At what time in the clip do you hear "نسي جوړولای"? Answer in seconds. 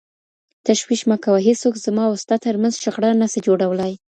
3.21-3.93